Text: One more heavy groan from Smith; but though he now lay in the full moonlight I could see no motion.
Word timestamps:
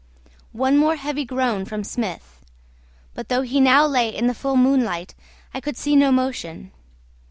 One 0.55 0.77
more 0.77 0.95
heavy 0.95 1.25
groan 1.25 1.63
from 1.65 1.83
Smith; 1.83 2.43
but 3.13 3.29
though 3.29 3.43
he 3.43 3.59
now 3.61 3.85
lay 3.85 4.09
in 4.09 4.25
the 4.25 4.33
full 4.33 4.57
moonlight 4.57 5.13
I 5.53 5.59
could 5.61 5.77
see 5.77 5.95
no 5.95 6.11
motion. 6.11 6.71